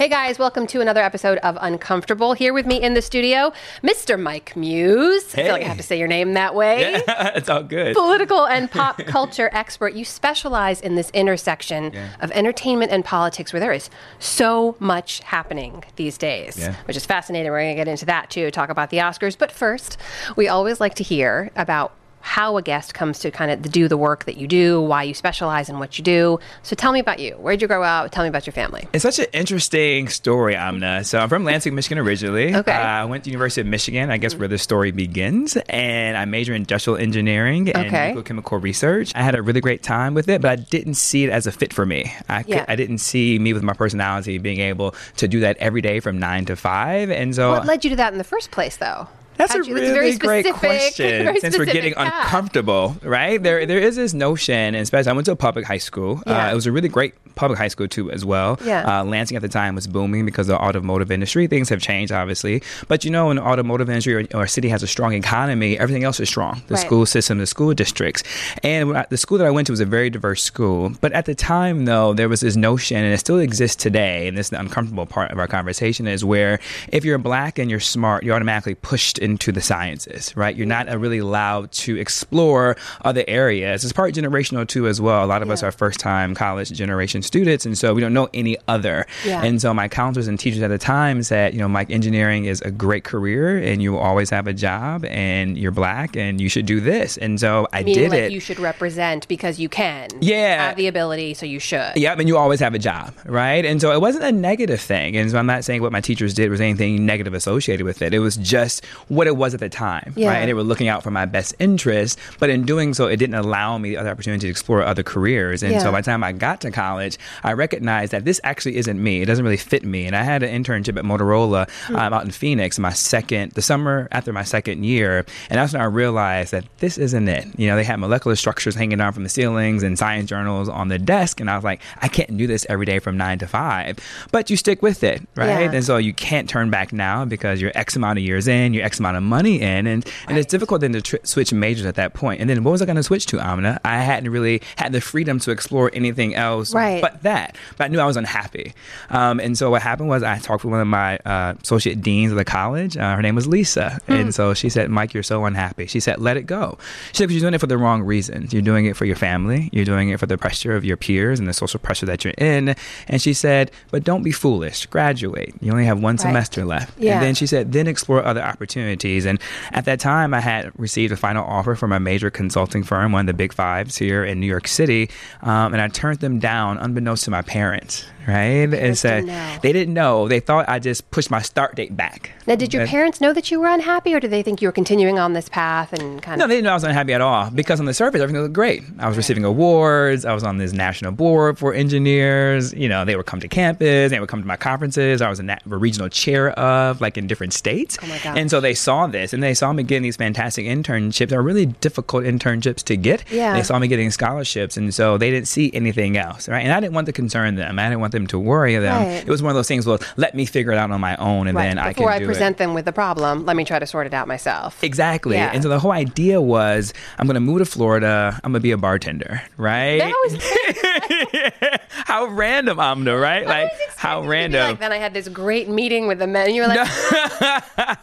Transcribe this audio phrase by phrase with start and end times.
[0.00, 2.32] Hey guys, welcome to another episode of Uncomfortable.
[2.32, 3.52] Here with me in the studio,
[3.82, 4.18] Mr.
[4.18, 5.34] Mike Muse.
[5.34, 6.92] I feel like I have to say your name that way.
[7.06, 7.94] Yeah, it's all good.
[7.94, 9.92] Political and pop culture expert.
[9.92, 12.08] You specialize in this intersection Yeah.
[12.20, 16.76] of entertainment and politics where there is so much happening these days, Yeah.
[16.86, 17.52] which is fascinating.
[17.52, 19.36] We're going to get into that too, talk about the Oscars.
[19.36, 19.98] But first,
[20.34, 21.92] we always like to hear about
[22.22, 25.14] how a guest comes to kind of do the work that you do, why you
[25.14, 26.38] specialize in what you do.
[26.62, 27.32] So tell me about you.
[27.34, 28.10] Where'd you grow up?
[28.10, 28.86] Tell me about your family.
[28.92, 31.02] It's such an interesting story, Amna.
[31.04, 32.54] So I'm from Lansing, Michigan originally.
[32.54, 32.72] Okay.
[32.72, 36.24] Uh, I went to University of Michigan, I guess where the story begins, and I
[36.26, 38.14] majored in industrial engineering and Okay.
[38.24, 39.12] chemical research.
[39.14, 41.52] I had a really great time with it, but I didn't see it as a
[41.52, 42.12] fit for me.
[42.28, 42.64] I, Yeah.
[42.68, 46.18] I didn't see me with my personality being able to do that every day from
[46.18, 47.10] nine to five.
[47.10, 49.08] And so What led you to that in the first place, though?
[49.40, 51.38] That's a you- really great specific- question.
[51.40, 52.24] Since we're getting path.
[52.24, 53.42] uncomfortable, right?
[53.42, 56.22] There, there is this notion, and especially I went to a public high school.
[56.26, 56.48] Yeah.
[56.48, 58.58] Uh, it was a really great public high school too, as well.
[58.64, 59.00] Yeah.
[59.00, 61.46] Uh, Lansing at the time was booming because of the automotive industry.
[61.46, 64.82] Things have changed, obviously, but you know, when the automotive industry or, a city has
[64.82, 66.62] a strong economy, everything else is strong.
[66.68, 66.84] The Right.
[66.86, 68.22] school system, the school districts,
[68.62, 70.92] and I- the school that I went to was a very diverse school.
[71.00, 74.28] But at the time, though, there was this notion, and it still exists today.
[74.28, 76.58] And this is the uncomfortable part of our conversation is where
[76.92, 80.56] if you're black and you're smart, you're automatically pushed into the sciences, right?
[80.56, 83.84] You're not uh, really allowed to explore other areas.
[83.84, 85.24] It's part generational too, as well.
[85.24, 88.56] A lot of us are first-time college generation students, and so we don't know any
[88.68, 89.06] other.
[89.24, 89.42] Yeah.
[89.42, 92.60] And so my counselors and teachers at the time said, you know, Mike, engineering is
[92.62, 96.48] a great career, and you will always have a job, and you're black, and you
[96.48, 97.16] should do this.
[97.16, 98.32] And so I Meaning did like it.
[98.32, 100.08] you should represent because you can.
[100.20, 100.66] Yeah.
[100.68, 101.92] Have the ability, so you should.
[101.96, 103.64] Yep, and you always have a job, right?
[103.64, 105.16] And so it wasn't a negative thing.
[105.16, 108.12] And so I'm not saying what my teachers did was anything negative associated with it.
[108.12, 110.28] It was just what it was at the time, Yeah.
[110.28, 110.36] right?
[110.38, 112.18] And they were looking out for my best interest.
[112.38, 115.62] But in doing so, it didn't allow me the other opportunity to explore other careers.
[115.62, 115.78] And Yeah.
[115.80, 119.22] so by the time I got to college, I recognized that this actually isn't me.
[119.22, 120.06] It doesn't really fit me.
[120.06, 121.96] And I had an internship at Motorola Hmm.
[121.96, 125.24] um, out in Phoenix, my second, the summer after my second year.
[125.48, 127.46] And that's when I realized that this isn't it.
[127.56, 130.88] You know, they had molecular structures hanging down from the ceilings and science journals on
[130.88, 131.40] the desk.
[131.40, 133.98] And I was like, I can't do this every day from nine to five.
[134.32, 135.48] But you stick with it, right?
[135.48, 135.70] Yeah.
[135.72, 138.84] And so you can't turn back now because you're X amount of years in, you're
[138.84, 139.86] X amount of money in.
[139.86, 142.40] And, and it's difficult then to tr- switch majors at that point.
[142.40, 143.80] And then what was I going to switch to, Amina?
[143.84, 147.00] I hadn't really had the freedom to explore anything else Right.
[147.02, 147.56] but that.
[147.76, 148.74] But I knew I was unhappy.
[149.10, 152.32] Um, and so what happened was I talked with one of my uh, associate deans
[152.32, 152.96] of the college.
[152.96, 153.98] Uh, her name was Lisa.
[154.06, 154.12] Hmm.
[154.12, 155.86] And so she said, Mike, you're so unhappy.
[155.86, 156.78] She said, let it go.
[157.12, 158.52] She said, because you're doing it for the wrong reasons.
[158.52, 159.68] You're doing it for your family.
[159.72, 162.34] You're doing it for the pressure of your peers and the social pressure that you're
[162.38, 162.74] in.
[163.08, 164.86] And she said, but don't be foolish.
[164.86, 165.54] Graduate.
[165.60, 166.20] You only have one Right.
[166.20, 166.98] semester left.
[166.98, 167.14] Yeah.
[167.14, 168.89] And then she said, then explore other opportunities.
[169.26, 169.40] And
[169.72, 173.22] at that time, I had received a final offer from a major consulting firm, one
[173.22, 175.10] of the big fives here in New York City.
[175.42, 178.72] Um, and I turned them down, unbeknownst to my parents, right?
[178.72, 180.28] and didn't they didn't know.
[180.28, 182.30] They thought I just pushed my start date back.
[182.46, 184.68] Now, did your And- parents know that you were unhappy, or did they think you
[184.68, 187.20] were continuing on this path and kind No, they didn't know I was unhappy at
[187.20, 188.82] all because on the surface everything looked great.
[188.98, 190.24] I was receiving awards.
[190.24, 192.72] I was on this national board for engineers.
[192.74, 194.10] You know, they would come to campus.
[194.10, 195.22] They would come to my conferences.
[195.22, 197.98] I was a, na- a regional chair of like in different states.
[198.02, 198.36] Oh my gosh.
[198.36, 201.28] And so they saw this and they saw me getting these fantastic internships.
[201.28, 203.24] They were really difficult internships to get.
[203.30, 203.54] Yeah.
[203.54, 206.60] They saw me getting scholarships, and so they didn't see anything else, right?
[206.60, 207.78] And I didn't want to concern them.
[207.78, 209.02] I didn't want them to worry them.
[209.06, 209.22] Right.
[209.22, 209.86] It was one of those things.
[209.86, 211.68] Well, let me figure it out on my own, and Right.
[211.68, 212.58] then I can Before I present it.
[212.58, 214.82] them with the problem, let me try to sort it out myself.
[214.82, 215.36] Exactly.
[215.36, 215.50] Yeah.
[215.52, 218.38] And so the whole idea was I'm going to move to Florida.
[218.44, 219.98] I'm going to be a bartender, right?
[219.98, 223.46] That was how random, Amna, right?
[223.46, 224.62] Like, how random.
[224.70, 226.46] Like, then I had this great meeting with the men.
[226.46, 226.88] And you were like,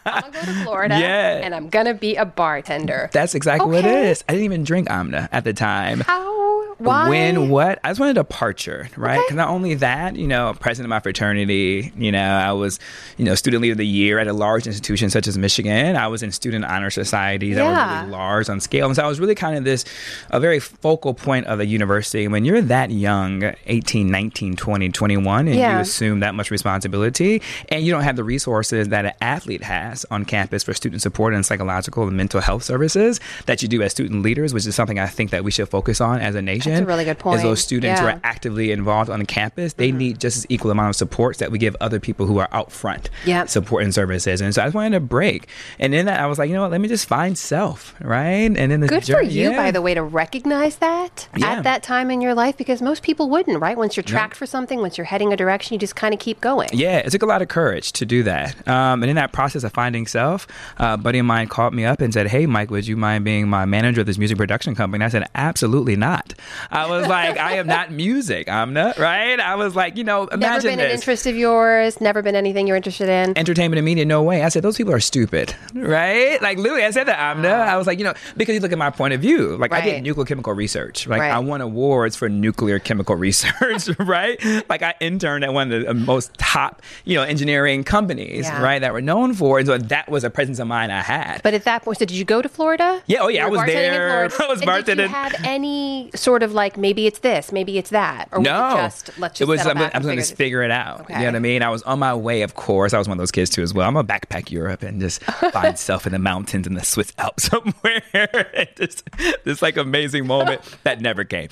[0.05, 1.39] I'm gonna go to Florida, Yeah.
[1.43, 3.09] and I'm gonna be a bartender.
[3.13, 4.23] That's exactly what it is.
[4.29, 6.01] I didn't even drink Amna at the time.
[6.01, 6.37] How?
[6.77, 7.09] Why?
[7.09, 7.79] When what?
[7.83, 9.15] I just wanted a departure, right?
[9.17, 9.23] Okay.
[9.25, 12.79] Because not only that, you know, president of my fraternity, you know, I was,
[13.17, 15.95] you know, student leader of the year at a large institution such as Michigan.
[15.95, 17.93] I was in student honor societies that Yeah.
[17.95, 18.85] were really large on scale.
[18.87, 19.85] And so I was really kind of this,
[20.29, 22.23] a very focal point of the university.
[22.23, 25.75] And when you're that young, 18, 19, 20, 21, and Yeah.
[25.75, 30.05] you assume that much responsibility and you don't have the resources that an athlete has
[30.11, 33.91] on campus for student support and psychological and mental health services that you do as
[33.91, 36.71] student leaders, which is something I think that we should focus on as a nation.
[36.73, 37.37] That's a really good point.
[37.37, 38.13] As those students who Yeah.
[38.13, 38.25] Mm-hmm.
[38.25, 41.57] are actively involved on campus, they need just as equal amount of supports that we
[41.57, 43.49] give other people who are out front Yep.
[43.49, 44.41] support and services.
[44.41, 45.47] And so I just wanted a break.
[45.79, 46.71] And in that, I was like, you know what?
[46.71, 48.45] Let me just find self, right?
[48.45, 49.57] And then the Good for you, yeah.
[49.57, 51.53] by the way, to recognize that Yeah.
[51.53, 53.77] at that time in your life because most people wouldn't, right?
[53.77, 56.41] Once you're tracked for something, once you're heading a direction, you just kind of keep
[56.41, 56.69] going.
[56.73, 58.67] Yeah, it took a lot of courage to do that.
[58.67, 60.47] Um, and in that process of finding self,
[60.79, 63.23] uh, a buddy of mine called me up and said, Hey, Mike, would you mind
[63.25, 64.97] being my manager of this music production company?
[64.97, 66.33] And I said, Absolutely not.
[66.71, 68.49] I was like, I am not music.
[68.49, 69.39] I'm not right.
[69.39, 70.85] I was like, you know, imagine Never been this.
[70.85, 72.01] an interest of yours.
[72.01, 73.37] Never been anything you're interested in.
[73.37, 74.43] entertainment and media, no way.
[74.43, 76.41] I said, those people are stupid, right?
[76.41, 77.47] Like, literally, I said that, Amna.
[77.49, 79.55] I was like, you know, because you look at my point of view.
[79.57, 81.07] Like, I did nuclear chemical research.
[81.07, 81.31] Like, Right.
[81.31, 84.43] I won awards for nuclear chemical research, right?
[84.69, 88.61] Like, I interned at one of the uh, most top, you know, engineering companies, Yeah.
[88.61, 89.59] right, that were known for.
[89.59, 91.41] And so that was a presence of mind I had.
[91.43, 93.01] But at that point, so did you go to Florida?
[93.07, 94.09] Yeah, oh, yeah, I was bartending there.
[94.23, 97.89] I was And Did you have any sort of like maybe it's this, maybe it's
[97.91, 99.66] that, or was no, it just let's just it was.
[99.69, 101.05] I'm, I'm going to figure it out.
[101.09, 101.61] You know what I mean?
[101.61, 102.41] I was on my way.
[102.41, 103.87] Of course, I was one of those kids too as well.
[103.87, 107.43] I'm gonna backpack Europe and just find self in the mountains in the Swiss Alps
[107.49, 108.67] somewhere.
[108.77, 109.03] just
[109.43, 111.49] this like amazing moment that never came.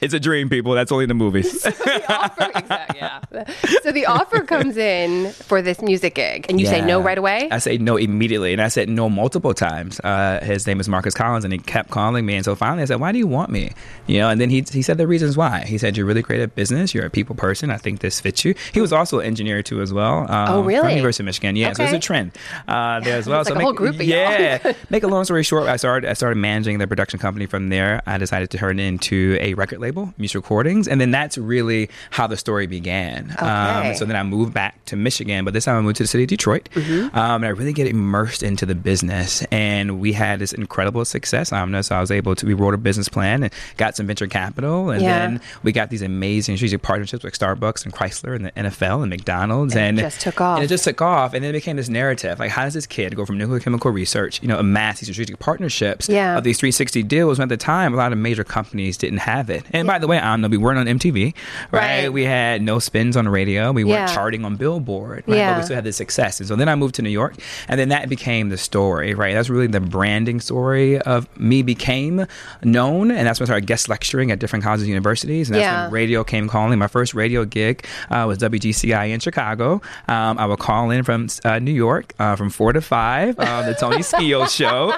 [0.00, 0.72] it's a dream, people.
[0.72, 1.62] That's only in the movies.
[1.62, 3.20] the offer, exactly, yeah.
[3.82, 7.48] So the offer comes in for this music gig, and you say no right away.
[7.50, 10.00] I say no immediately, and I said no multiple times.
[10.00, 12.36] Uh, his name is Marcus Collins, and he kept calling me.
[12.36, 13.72] And so finally, I said, "Why do you want me?"
[14.06, 15.64] You know, and then he he said the reasons why.
[15.64, 16.94] He said, "You're really great at business.
[16.94, 17.70] You're a people person.
[17.70, 20.30] I think this fits you." He was also an engineer too, as well.
[20.30, 20.80] Um, Oh, really?
[20.88, 21.56] From University of Michigan.
[21.56, 22.32] Yeah, so it's a trend
[22.68, 23.40] uh, there as well.
[23.40, 24.72] It's so like a whole group yeah.
[24.90, 28.02] make a long story short, I started I started managing the production company from there.
[28.06, 31.88] I decided to turn it into a record label, Muse Recordings, and then that's really
[32.10, 33.34] how the story began.
[33.38, 33.94] Um, Okay.
[33.94, 36.24] so then I moved back to Michigan, but this time I moved to the city
[36.24, 37.16] of Detroit, Mm-hmm.
[37.16, 39.42] um, and I really get immersed into the business.
[39.50, 41.82] And we had this incredible success, Amna.
[41.82, 44.90] So I was able to we wrote a business plan and got some venture capital,
[44.90, 45.18] and Yeah.
[45.18, 49.10] then we got these amazing strategic partnerships with Starbucks and Chrysler and the NFL and
[49.10, 50.56] McDonald's, And and, it just took off.
[50.58, 52.86] And it just took off, and then it became this narrative: like, how does this
[52.86, 56.36] kid go from nuclear chemical research, you know, amass these strategic partnerships Yeah.
[56.38, 57.38] of these 360 deals?
[57.38, 59.64] When at the time, a lot of major companies didn't have it.
[59.72, 61.34] And by the way, um, Amna, we weren't on MTV,
[61.70, 62.02] right?
[62.04, 62.12] Right.
[62.12, 63.70] We had no spins on the radio.
[63.72, 64.14] We weren't Yeah.
[64.14, 65.36] charting on Billboard, right?
[65.36, 65.52] Yeah.
[65.52, 66.40] But we still had this success.
[66.40, 67.34] And so then I moved to New York,
[67.68, 69.34] and then that became the story, right?
[69.34, 72.26] That's really the branding story of me became
[72.62, 75.62] known, and that's when I started guest lecturing at different colleges and universities, and that's
[75.64, 75.84] Yeah.
[75.84, 76.78] when radio came calling.
[76.78, 79.80] My first radio gig uh, was WGCI in Chicago.
[80.08, 83.66] Um, I would call in from uh, New York uh, from four to five on
[83.66, 84.92] the Tony Skio show,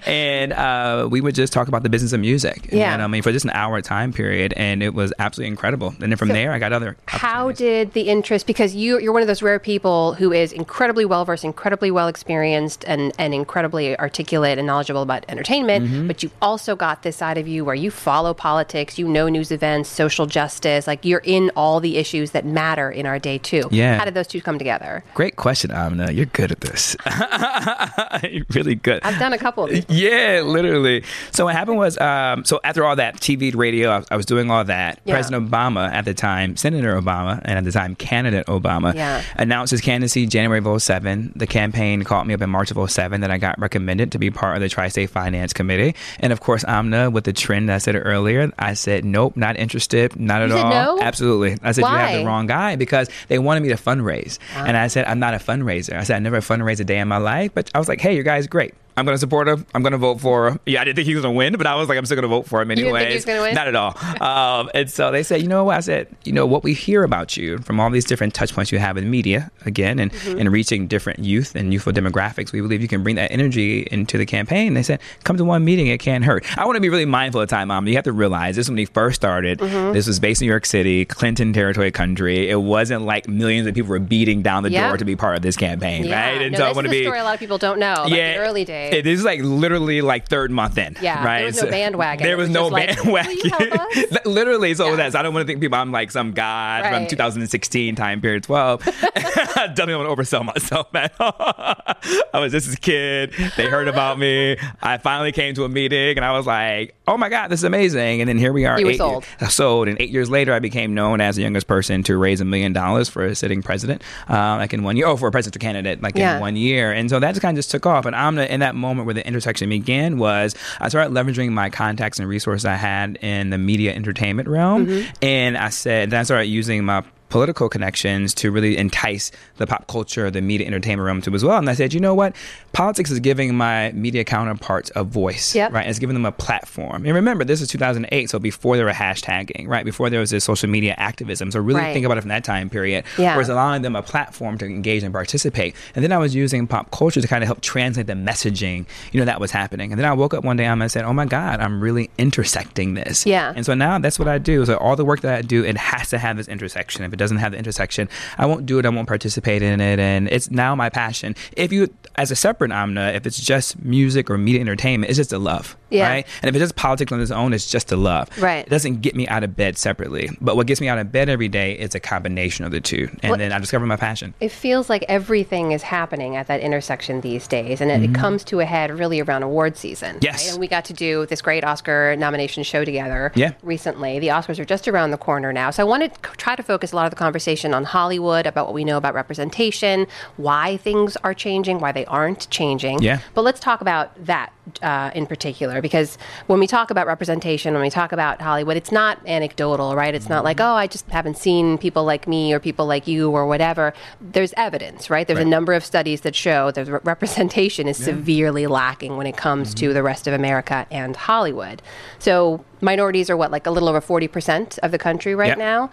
[0.06, 2.68] and uh, we would just talk about the business of music.
[2.72, 2.92] Yeah.
[2.92, 5.94] and, I mean for just an hour time period, and it was absolutely incredible.
[6.00, 6.96] And then from So there, I got other.
[7.06, 8.46] How did the interest?
[8.46, 12.08] Because you you're one of those rare people who is incredibly well versed, incredibly well
[12.08, 15.86] experienced, and and incredibly articulate and knowledgeable about entertainment.
[15.86, 16.06] Mm-hmm.
[16.06, 19.50] But you also got this side of you where you follow politics, you know news
[19.50, 20.39] events, social justice.
[20.86, 23.68] Like you're in all the issues that matter in our day too.
[23.70, 23.98] Yeah.
[23.98, 25.04] How did those two come together?
[25.14, 26.12] Great question, Amna.
[26.12, 26.96] You're good at this.
[28.22, 29.00] You're really good.
[29.02, 29.84] I've done a couple of these.
[29.88, 31.04] Yeah, literally.
[31.32, 34.50] So what happened was, um, so after all that TV, radio, I, I was doing
[34.50, 35.00] all that.
[35.04, 35.14] Yeah.
[35.14, 39.22] President Obama at the time, Senator Obama, and at the time candidate Obama, Yeah.
[39.36, 41.32] announced his candidacy January of 07.
[41.36, 44.30] The campaign called me up in March of 07 that I got recommended to be
[44.30, 45.94] part of the Tri-State Finance Committee.
[46.20, 49.56] And of course, Amna, with the trend that I said earlier, I said nope, not
[49.56, 50.70] interested, not at You all.
[50.70, 50.98] no?
[51.02, 51.56] Absolutely.
[51.62, 54.86] I said you have the wrong guy because they wanted me to fundraise, and I
[54.88, 55.94] said I'm not a fundraiser.
[55.98, 58.14] I said I never fundraised a day in my life, but I was like, hey,
[58.14, 58.74] your guy's great.
[59.00, 59.66] I'm going to support him.
[59.74, 60.60] I'm going to vote for him.
[60.66, 62.14] Yeah, I didn't think he was going to win, but I was like, I'm still
[62.16, 63.00] going to vote for him didn't anyways.
[63.00, 63.54] think he was gonna win?
[63.54, 63.96] Not at all.
[64.20, 65.76] Um, and so they said, you know what?
[65.78, 68.70] I said, you know, what we hear about you from all these different touch points
[68.70, 70.38] you have in media, again, and, Mm-hmm.
[70.38, 74.18] and reaching different youth and youthful demographics, we believe you can bring that energy into
[74.18, 74.74] the campaign.
[74.74, 75.86] They said, come to one meeting.
[75.86, 76.44] It can't hurt.
[76.58, 77.86] I want to be really mindful of time, Mom.
[77.88, 79.92] You have to realize this when he first started, Mm-hmm.
[79.94, 82.50] this was based in New York City, Clinton territory country.
[82.50, 84.88] It wasn't like millions of people were beating down the Yeah.
[84.88, 86.20] door to be part of this campaign, Yeah.
[86.32, 86.42] right?
[86.42, 87.02] And no, so I want to a be.
[87.04, 87.94] story a lot of people don't know.
[88.02, 88.89] Like the early days.
[88.92, 90.96] It is like literally like third month in.
[91.00, 91.38] Yeah, right.
[91.38, 92.24] there was no bandwagon.
[92.26, 93.12] There was, was no like, bandwagon.
[93.12, 93.72] "Will you help
[94.12, 94.96] us?" literally, so Yeah.
[94.96, 95.14] that's.
[95.14, 95.78] I don't want to think people.
[95.78, 98.84] I'm like some god from 2016 time period 12.
[98.84, 101.10] Definitely want to oversell myself, man.
[101.20, 103.32] I was just a kid.
[103.56, 104.56] They heard about me.
[104.82, 107.64] I finally came to a meeting, and I was like, "Oh my god, this is
[107.64, 108.78] amazing!" And then here we are.
[108.80, 109.24] You were sold.
[109.48, 109.88] sold.
[109.88, 112.72] And eight years later, I became known as the youngest person to raise a million
[112.72, 115.06] dollars for a sitting president, uh, like in one year.
[115.06, 116.36] Oh, for a presidential candidate, like Yeah.
[116.36, 116.92] in one year.
[116.92, 118.06] And so that just kind of just took off.
[118.06, 122.18] And I'm in that moment where the intersection began was I started leveraging my contacts
[122.18, 125.10] and resources I had in the media entertainment realm, Mm-hmm.
[125.22, 129.86] and I said then I started using my political connections to really entice the pop
[129.86, 131.56] culture, the media entertainment realm to as well.
[131.58, 132.36] And I said, you know what?
[132.72, 135.72] Politics is giving my media counterparts a voice, Yep.
[135.72, 135.86] right?
[135.86, 137.06] It's giving them a platform.
[137.06, 139.84] And remember, this is 2008, so before there were hashtagging, right?
[139.84, 141.50] Before there was this social media activism.
[141.50, 141.92] So really Right.
[141.94, 143.32] think about it from that time period, Yeah.
[143.34, 145.74] where it's allowing them a platform to engage and participate.
[145.94, 149.20] And then I was using pop culture to kind of help translate the messaging, you
[149.20, 149.92] know, that was happening.
[149.92, 152.10] And then I woke up one day and I said, oh my God, I'm really
[152.18, 153.24] intersecting this.
[153.24, 153.52] Yeah.
[153.54, 154.64] And so now that's what I do.
[154.66, 157.04] So all the work that I do, it has to have this intersection.
[157.04, 158.08] If it doesn't have the intersection,
[158.38, 158.84] I won't do it.
[158.86, 160.00] I won't participate in it.
[160.00, 161.36] And it's now my passion.
[161.56, 165.32] If you, as a separate Amna, if it's just music or media entertainment, it's just
[165.32, 165.76] a love.
[165.90, 166.08] Yeah.
[166.08, 166.26] Right.
[166.42, 168.28] And if it's just politics on its own, it's just a love.
[168.38, 168.64] Right.
[168.66, 170.30] It doesn't get me out of bed separately.
[170.40, 173.08] But what gets me out of bed every day is a combination of the two.
[173.22, 174.34] And Well- then I discover my passion.
[174.40, 178.44] It feels like everything is happening at that intersection these days, and it, it comes
[178.44, 180.16] to a head really around award season.
[180.16, 180.24] Mm-hmm.
[180.24, 180.50] Yes.
[180.52, 183.52] And we got to do this great Oscar nomination show together Yeah.
[183.62, 184.18] recently.
[184.20, 185.70] The Oscars are just around the corner now.
[185.70, 188.66] So I want to try to focus a lot of the conversation on Hollywood, about
[188.66, 193.02] what we know about representation, why things are changing, why they aren't changing.
[193.02, 193.20] Yeah.
[193.34, 194.52] But let's talk about that
[194.82, 198.92] uh, in particular, because when we talk about representation, when we talk about Hollywood, it's
[198.92, 200.14] not anecdotal, right?
[200.14, 203.30] It's not like, oh, I just haven't seen people like me or people like you
[203.30, 203.92] or whatever.
[204.20, 205.26] There's evidence, right?
[205.26, 209.36] There's a number of studies that show that re- representation is severely lacking when it
[209.36, 211.82] comes to the rest of America and Hollywood.
[212.18, 215.58] So minorities are what, like a little over 40% of the country right Yep.
[215.58, 215.90] now?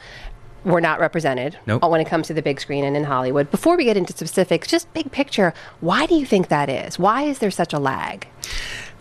[0.68, 1.82] We're not represented Nope.
[1.82, 3.50] Uh, when it comes to the big screen and in Hollywood.
[3.50, 7.00] Before we get into specifics, just big picture, why do you think that is?
[7.00, 8.28] Why is there such a lag?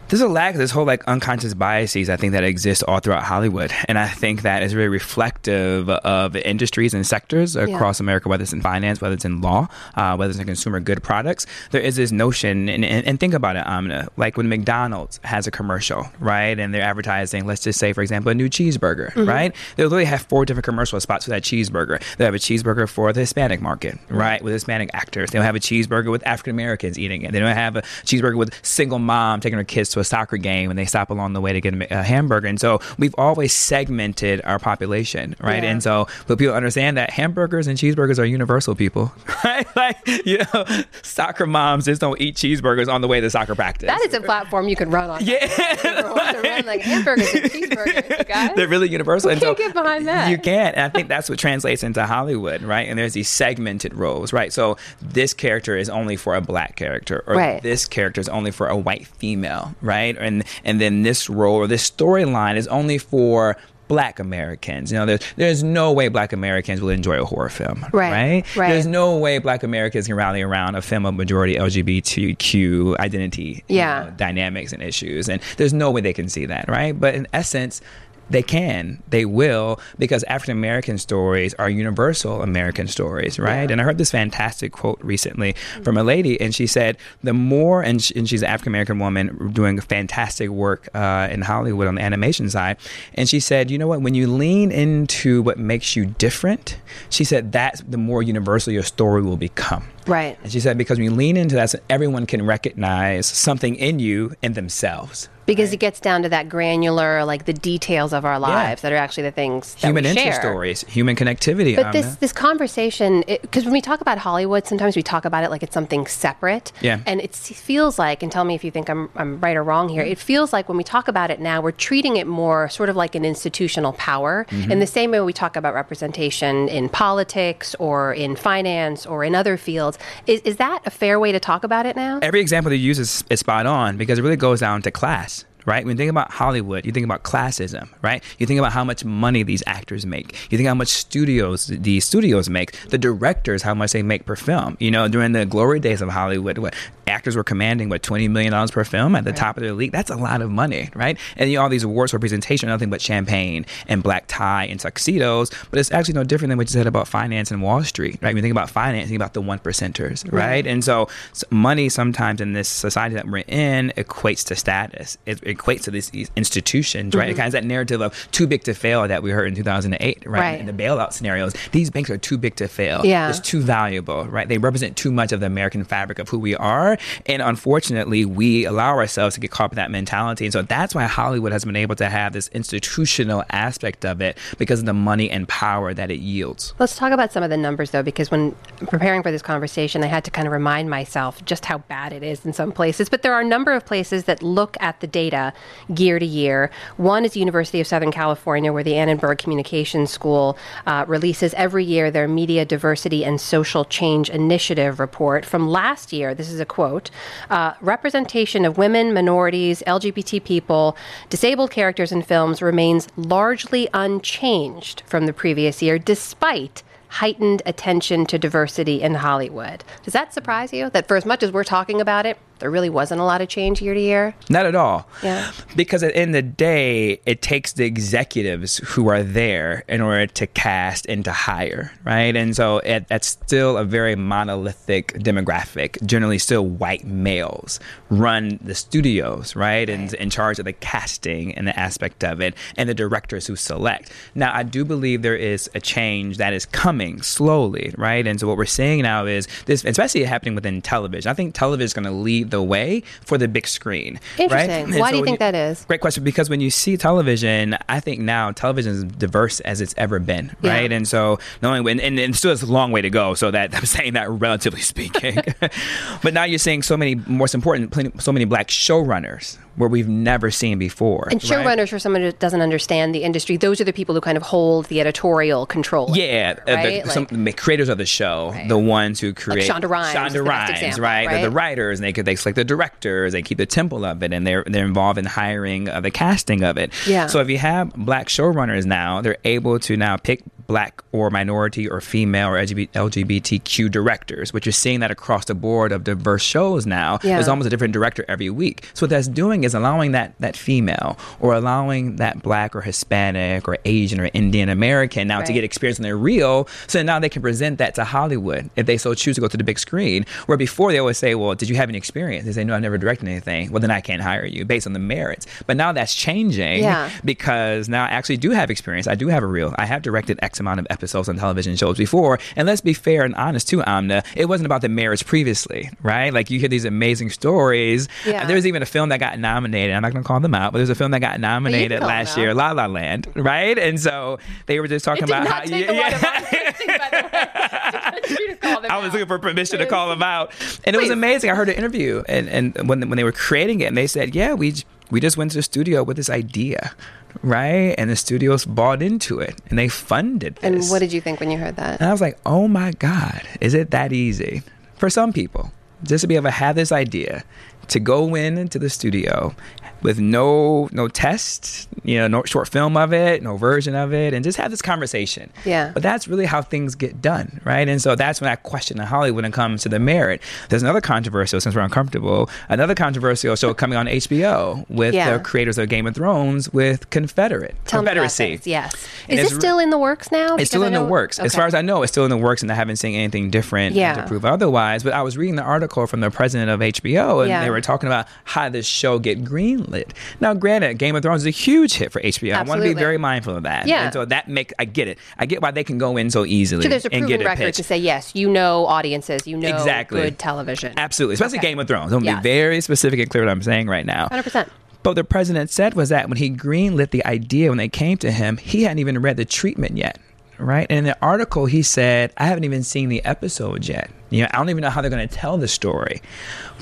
[0.08, 3.24] There's a lack of this whole like unconscious biases I think that exist all throughout
[3.24, 8.44] Hollywood, and I think that is very reflective of industries and sectors across America, whether
[8.44, 11.44] it's in finance, whether it's in law, uh, whether it's in consumer good products.
[11.72, 15.48] There is this notion, and, and, and think about it, Amna, like when McDonald's has
[15.48, 19.52] a commercial, right, and they're advertising, let's just say, for example, a new cheeseburger, right?
[19.74, 22.00] They literally have four different commercial spots for that cheeseburger.
[22.16, 25.32] They have a cheeseburger for the Hispanic market, right, with Hispanic actors.
[25.32, 27.32] They don't have a cheeseburger with African Americans eating it.
[27.32, 30.70] They don't have a cheeseburger with single mom taking her kids to a soccer game
[30.70, 32.46] and they stop along the way to get a, hamburger.
[32.46, 35.62] And so we've always segmented our population, right?
[35.62, 35.70] Yeah.
[35.70, 39.12] And so, but people understand that hamburgers and cheeseburgers are universal, people,
[39.44, 39.66] right?
[39.74, 40.64] Like, you know,
[41.02, 43.86] soccer moms just don't eat cheeseburgers on the way to soccer practice.
[43.88, 45.24] That is a platform you can run on.
[45.24, 45.46] Yeah.
[45.46, 48.50] To run like hamburgers and cheeseburgers, guys.
[48.54, 49.30] They're really universal.
[49.30, 50.30] Who can't get behind that?
[50.30, 50.76] You can't.
[50.76, 52.88] And I think that's what translates into Hollywood, right?
[52.88, 54.52] And there's these segmented roles, right?
[54.52, 57.62] So this character is only for a black character, or Right.
[57.62, 60.16] this character is only for a white female, right?
[60.18, 63.56] And and then this role or this storyline is only for
[63.88, 67.86] Black Americans, you know, there's there's no way Black Americans will enjoy a horror film,
[67.92, 68.56] Right, right?
[68.56, 68.68] right.
[68.70, 73.76] There's no way Black Americans can rally around a film of majority LGBTQ identity, you
[73.76, 74.04] Yeah.
[74.04, 75.28] know, dynamics and issues.
[75.28, 76.98] And there's no way they can see that, right?
[76.98, 77.80] But in essence,
[78.30, 83.70] they can, they will, because African American stories are universal American stories, right?
[83.70, 87.82] And I heard this fantastic quote recently from a lady, and she said, The more,
[87.82, 91.96] and, sh- and she's an African American woman doing fantastic work uh, in Hollywood on
[91.96, 92.76] the animation side.
[93.14, 94.02] And she said, You know what?
[94.02, 96.78] When you lean into what makes you different,
[97.10, 99.86] she said, that's the more universal your story will become.
[100.06, 100.38] Right.
[100.42, 103.98] And she said, because when you lean into that, so everyone can recognize something in
[103.98, 105.28] you and themselves.
[105.46, 108.96] Because it gets down to that granular, like the details of our lives that are
[108.96, 110.40] actually the things that Human interest share.
[110.40, 111.76] stories, human connectivity.
[111.76, 115.50] But this this conversation, because when we talk about Hollywood, sometimes we talk about it
[115.50, 116.72] like it's something separate.
[116.80, 117.00] Yeah.
[117.06, 119.88] And it feels like, and tell me if you think I'm I'm right or wrong
[119.88, 120.02] here.
[120.02, 122.96] It feels like when we talk about it now, we're treating it more sort of
[122.96, 124.72] like an institutional power, Mm-hmm.
[124.72, 129.34] in the same way we talk about representation in politics or in finance or in
[129.34, 129.98] other fields.
[130.26, 132.18] Is is that a fair way to talk about it now?
[132.22, 135.35] every example you use is, is spot on because it really goes down to class.
[135.66, 135.84] Right?
[135.84, 138.22] When you think about Hollywood, you think about classism, right?
[138.38, 140.34] You think about how much money these actors make.
[140.50, 142.72] You think how much studios these studios make.
[142.88, 144.76] The directors, how much they make per film.
[144.80, 146.74] You know, during the glory days of Hollywood, what
[147.06, 149.92] actors were commanding what twenty million dollars per film at the top of their league.
[149.92, 151.18] That's a lot of money, right?
[151.36, 154.64] And you know, all these awards for presentation are nothing but champagne and black tie
[154.66, 155.50] and tuxedos.
[155.70, 158.30] But it's actually no different than what you said about finance and Wall Street, right?
[158.30, 160.66] When you think about finance, you think about the one percenters, right?
[160.66, 165.18] And so, s money sometimes in this society that we're in equates to status.
[165.26, 167.28] It equates to these, these institutions, right?
[167.28, 167.38] It mm-hmm.
[167.38, 170.40] kind of that narrative of too big to fail that we heard in 2008, right?
[170.40, 170.60] Right.
[170.60, 173.04] In the bailout scenarios, these banks are too big to fail.
[173.04, 173.28] Yeah.
[173.28, 174.48] It's too valuable, right?
[174.48, 176.98] They represent too much of the American fabric of who we are.
[177.26, 180.46] And unfortunately, we allow ourselves to get caught up in that mentality.
[180.46, 184.38] And so that's why Hollywood has been able to have this institutional aspect of it
[184.58, 186.74] because of the money and power that it yields.
[186.78, 188.54] Let's talk about some of the numbers, though, because when
[188.88, 192.22] preparing for this conversation, I had to kind of remind myself just how bad it
[192.22, 193.08] is in some places.
[193.08, 195.45] But there are a number of places that look at the data
[195.88, 196.70] year to year.
[196.96, 201.84] One is the University of Southern California, where the Annenberg Communication School uh, releases every
[201.84, 205.44] year their Media Diversity and Social Change Initiative report.
[205.44, 207.10] From last year, this is a quote
[207.50, 210.96] uh, representation of women, minorities, LGBT people,
[211.28, 218.38] disabled characters in films remains largely unchanged from the previous year, despite heightened attention to
[218.38, 219.84] diversity in Hollywood.
[220.02, 220.90] Does that surprise you?
[220.90, 223.48] That for as much as we're talking about it, there really wasn't a lot of
[223.48, 224.34] change year to year?
[224.48, 225.08] Not at all.
[225.22, 225.50] Yeah.
[225.74, 230.00] Because at the end of the day, it takes the executives who are there in
[230.00, 232.34] order to cast and to hire, right?
[232.34, 236.04] And so it, that's still a very monolithic demographic.
[236.06, 239.88] Generally, still white males run the studios, right?
[239.88, 243.56] And in charge of the casting and the aspect of it, and the directors who
[243.56, 244.12] select.
[244.34, 248.26] Now, I do believe there is a change that is coming slowly, right?
[248.26, 251.30] And so what we're seeing now is this, especially happening within television.
[251.30, 254.18] I think television is going to lead the way for the big screen.
[254.38, 254.90] Interesting.
[254.90, 255.00] Right?
[255.00, 255.84] Why do you so think that is?
[255.86, 256.24] Great question.
[256.24, 260.54] Because when you see television, I think now television is diverse as it's ever been,
[260.62, 260.72] Yeah.
[260.72, 260.92] right?
[260.92, 263.34] And so knowing when, and, and still it's a long way to go.
[263.34, 265.38] So that I'm saying that relatively speaking,
[266.22, 270.08] but now you're seeing so many, most important, plenty- so many black showrunners where we've
[270.08, 271.28] never seen before.
[271.30, 271.66] And right?
[271.66, 274.42] showrunners, for someone who doesn't understand the industry, those are the people who kind of
[274.42, 276.16] hold the editorial control.
[276.16, 277.04] Yeah, uh, right?
[277.04, 278.68] the, some, the creators of the show, Right.
[278.68, 281.28] the ones who create Shonda Rhimes Shonda Rhimes, example, right?
[281.28, 284.22] They're the writers, and they could they select the directors, they keep the temple of
[284.22, 286.92] it, and they're they're involved in hiring of the casting of it.
[287.06, 287.26] Yeah.
[287.26, 291.88] So if you have black showrunners now, they're able to now pick black or minority
[291.88, 296.86] or female or LGBTQ directors, which you're seeing that across the board of diverse shows
[296.86, 297.18] now.
[297.22, 297.34] Yeah.
[297.36, 298.88] There's almost a different director every week.
[298.94, 303.68] So what that's doing is allowing that that female or allowing that black or Hispanic
[303.68, 306.68] or Asian or Indian American now to get experience in their real.
[306.86, 309.56] So now they can present that to Hollywood if they so choose to go to
[309.56, 310.24] the big screen.
[310.46, 312.82] Where before they always say, "Well, did you have any experience?" They say, "No, I've
[312.82, 315.46] never directed anything." Well, then I can't hire you based on the merits.
[315.66, 317.10] But now that's changing Yeah.
[317.24, 319.06] because now I actually do have experience.
[319.06, 319.74] I do have a reel.
[319.78, 322.38] I have directed X amount of episodes on television shows before.
[322.56, 324.22] And let's be fair and honest too, Amna.
[324.34, 326.32] It wasn't about the marriage previously, right?
[326.32, 328.08] Like you hear these amazing stories.
[328.26, 328.44] Yeah.
[328.46, 329.94] There was even a film that got nominated.
[329.94, 332.36] I'm not going to call them out, but there's a film that got nominated last
[332.36, 332.54] year.
[332.54, 333.78] La La Land, right?
[333.78, 337.28] And so they were just talking about how take a lot of uplifting, by the
[337.32, 339.12] way, to get you I was out.
[339.12, 340.52] looking for permission to call them out,
[340.84, 341.50] and it was amazing.
[341.50, 344.34] I heard an interview, and, and when when they were creating it, and they said,
[344.34, 344.74] "Yeah, we
[345.10, 346.94] we just went to the studio with this idea,
[347.42, 347.94] right?
[347.98, 351.40] And the studios bought into it, and they funded this." And what did you think
[351.40, 352.00] when you heard that?
[352.00, 354.62] And I was like, "Oh my God, is it that easy
[354.96, 357.42] for some people just to be able to have this idea
[357.88, 359.54] to go in into the studio?"
[360.02, 364.34] With no no test, you know, no short film of it, no version of it,
[364.34, 365.50] and just have this conversation.
[365.64, 365.90] Yeah.
[365.94, 367.88] But that's really how things get done, right?
[367.88, 370.42] And so that's when I question in Hollywood when it comes to the merit.
[370.68, 375.38] There's another controversial, since we're uncomfortable, another controversial show coming on HBO with Yeah.
[375.38, 377.74] the creators of Game of Thrones with Confederate.
[377.86, 378.60] Tell Confederacy.
[378.64, 378.94] Yes.
[379.30, 380.44] And Is it still in the works now?
[380.44, 381.38] It's Because still in the works.
[381.38, 383.50] As far as I know, it's still in the works, and I haven't seen anything
[383.50, 384.14] different Yeah.
[384.14, 385.02] to prove otherwise.
[385.02, 387.64] But I was reading the article from the president of HBO, and Yeah.
[387.64, 390.10] they were talking about how this show get greenlit.
[390.40, 392.54] Now, granted, Game of Thrones is a huge hit for HBO.
[392.54, 393.86] I want to be very mindful of that.
[393.86, 394.04] Yeah.
[394.04, 395.18] And so that make I get it.
[395.38, 397.76] I get why they can go in so easily So there's a proven record pitched.
[397.76, 400.20] to say yes, you know audiences, you know Exactly.
[400.22, 400.92] good television.
[400.96, 401.68] Absolutely, especially Okay.
[401.68, 402.12] Game of Thrones.
[402.12, 402.42] I'm gonna Yes.
[402.42, 404.28] be very specific and clear what I'm saying right now.
[404.30, 404.68] 100%.
[405.02, 408.16] But what the president said was that when he greenlit the idea, when they came
[408.18, 410.18] to him, he hadn't even read the treatment yet,
[410.58, 410.86] right?
[410.90, 414.10] And in the article, he said, "I haven't even seen the episode yet.
[414.30, 416.20] You know, I don't even know how they're going to tell the story."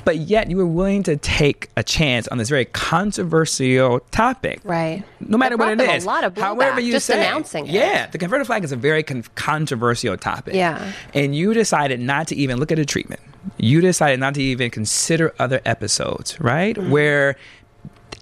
[0.05, 5.03] But yet, you were willing to take a chance on this very controversial topic, Right.
[5.21, 7.73] no matter what it them a lot of however blowback, you just say, announcing it.
[7.73, 10.55] yeah, the Confederate flag is a very con- controversial topic.
[10.55, 10.93] Yeah.
[11.15, 13.21] and you decided not to even look at the treatment.
[13.59, 16.75] You decided not to even consider other episodes, right?
[16.77, 16.91] Mm-hmm.
[16.91, 17.37] Where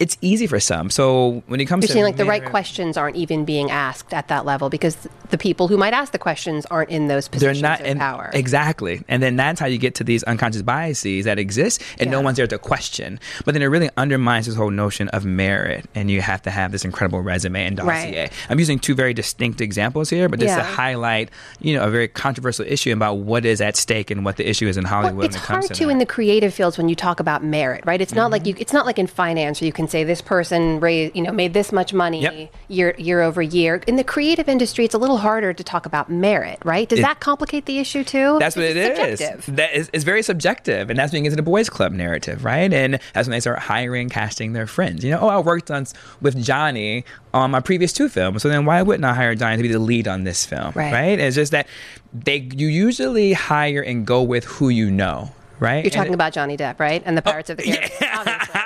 [0.02, 0.90] it's easy for some.
[0.90, 4.12] So when it comes You're to saying like the right questions aren't even being asked
[4.12, 4.96] at that level because
[5.30, 7.98] the people who might ask the questions aren't in those positions they're not of in
[7.98, 8.30] power.
[8.34, 12.20] exactly and then that's how you get to these unconscious biases that exist and no
[12.20, 16.10] one's there to question but then it really undermines this whole notion of merit and
[16.10, 18.32] you have to have this incredible resume and dossier Right.
[18.50, 22.08] i'm using two very distinct examples here but just to highlight you know a very
[22.08, 25.26] controversial issue about what is at stake and what the issue is in hollywood Well,
[25.26, 27.42] it's when it comes hard to, to in the creative fields when you talk about
[27.42, 28.00] merit, right?
[28.00, 28.48] It's not like Mm-hmm.
[28.48, 28.54] you.
[28.60, 31.52] It's not like in finance where you can say this person raised, you know, made
[31.54, 32.54] this much money Yep.
[32.68, 33.80] year year over year.
[33.86, 36.88] In the creative industry, it's a little harder to talk about merit, right?
[36.88, 38.38] Does It- that complicate the issue too?
[38.40, 39.46] That's what it is.
[39.46, 42.72] That is it's very subjective, and that's when get to boys' club narrative, right?
[42.72, 45.04] And that's when they start hiring, casting their friends.
[45.04, 45.86] You know, oh, I worked on
[46.20, 49.62] with Johnny on my previous two films, so then why wouldn't I hire Johnny to
[49.62, 51.18] be the lead on this film, Right.
[51.18, 51.66] It's just that
[52.12, 55.84] they you usually hire and go with who you know, right?
[55.84, 57.02] You're talking about Johnny Depp, right?
[57.04, 57.90] And the oh, Pirates of the Caribbean.
[58.14, 58.60] Obviously.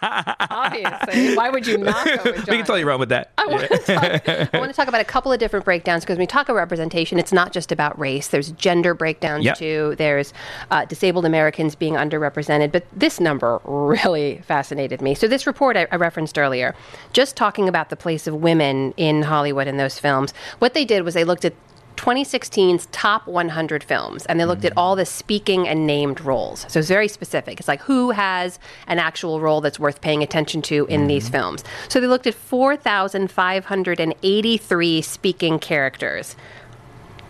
[0.00, 1.34] Obviously.
[1.36, 2.38] Why would you not go with Johnny?
[2.38, 3.32] we can totally run with that.
[3.38, 6.14] I want, to talk, I want to talk about a couple of different breakdowns because
[6.16, 8.28] when we talk about representation, it's not just about race.
[8.28, 9.56] There's gender breakdowns Yep.
[9.58, 9.94] too.
[9.98, 10.32] There's
[10.70, 12.72] uh, disabled Americans being underrepresented.
[12.72, 15.14] But this number really fascinated me.
[15.14, 16.74] So this report I, I referenced earlier,
[17.12, 21.02] just talking about the place of women in Hollywood in those films, what they did
[21.04, 21.54] was they looked at
[22.02, 26.66] 2016's top 100 films, and they looked at all the speaking and named roles.
[26.68, 27.60] So it's very specific.
[27.60, 31.06] It's like who has an actual role that's worth paying attention to in mm-hmm.
[31.06, 31.62] these films.
[31.88, 36.34] So they looked at 4,583 speaking characters.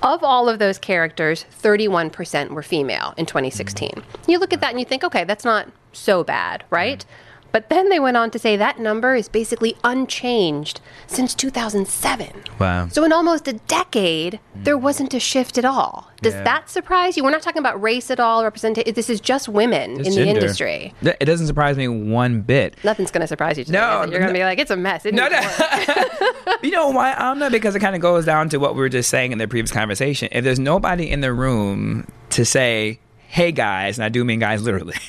[0.02, 4.02] Of all of those characters, 31% were female in 2016.
[4.26, 7.00] You look at that and you think, okay, that's not so bad, right?
[7.00, 7.31] Mm-hmm.
[7.52, 12.44] But then they went on to say that number is basically unchanged since 2007.
[12.58, 12.88] Wow.
[12.88, 14.62] So in almost a decade, hmm.
[14.64, 16.10] there wasn't a shift at all.
[16.22, 16.44] Does Yeah.
[16.44, 17.24] that surprise you?
[17.24, 18.94] We're not talking about race at all, representation.
[18.94, 20.94] This is just women It's in the industry.
[21.02, 22.76] It doesn't surprise me one bit.
[22.84, 23.78] Nothing's going to surprise you today.
[23.78, 24.00] No.
[24.02, 25.04] You're going to be like, it's a mess.
[25.04, 25.40] It No, no.
[26.62, 27.52] you know why I'm not?
[27.52, 29.72] Because it kind of goes down to what we were just saying in the previous
[29.72, 30.28] conversation.
[30.32, 33.00] If there's nobody in the room to say,
[33.32, 34.94] "Hey guys," and I do mean guys literally.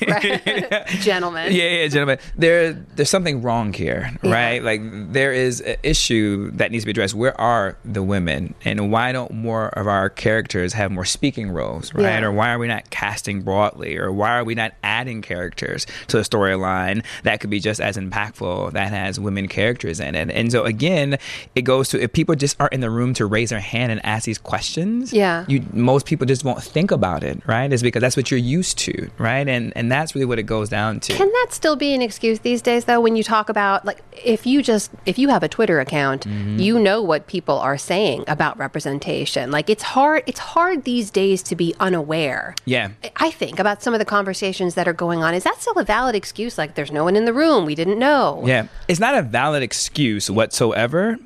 [1.00, 1.52] Gentlemen.
[1.52, 2.18] Yeah, yeah, gentlemen.
[2.36, 4.62] There, there's something wrong here, right?
[4.62, 4.80] Like
[5.12, 7.14] there is an issue that needs to be addressed.
[7.14, 11.92] Where are the women, and why don't more of our characters have more speaking roles,
[11.94, 12.02] right?
[12.20, 12.24] Yeah.
[12.24, 16.16] Or why are we not casting broadly, or why are we not adding characters to
[16.16, 20.30] the storyline that could be just as impactful that has women characters in it?
[20.30, 21.18] And so again,
[21.54, 24.04] it goes to if people just aren't in the room to raise their hand and
[24.04, 25.44] ask these questions, Yeah.
[25.48, 27.70] you most people just won't think about it, right?
[27.72, 29.46] It's because that's what you're used to, right?
[29.48, 31.12] And and that's really what it goes down to.
[31.14, 34.46] Can that still be an excuse these days, though, when you talk about, like, if
[34.46, 36.58] you just, if you have a Twitter account, Mm-hmm.
[36.58, 39.50] you know what people are saying about representation.
[39.50, 42.54] Like, it's hard, it's hard these days to be unaware.
[42.64, 42.90] yeah.
[43.16, 45.34] I think about some of the conversations that are going on.
[45.34, 46.56] Is that still a valid excuse?
[46.58, 47.64] Like, there's no one in the room.
[47.66, 48.42] We didn't know.
[48.46, 51.18] Yeah, it's not a valid excuse whatsoever.